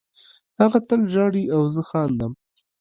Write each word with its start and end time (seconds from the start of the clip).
هغه 0.59 0.79
تل 0.87 1.01
ژاړي 1.13 1.43
او 1.55 1.61
زه 1.75 1.81
خاندم 1.89 2.31